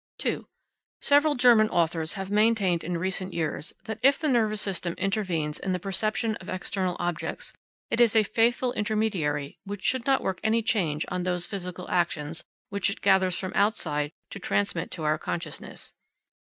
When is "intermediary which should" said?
8.73-10.07